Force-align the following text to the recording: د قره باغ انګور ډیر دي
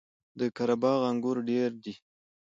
د 0.39 0.41
قره 0.55 0.75
باغ 0.81 0.99
انګور 1.11 1.37
ډیر 1.49 1.69
دي 1.83 1.93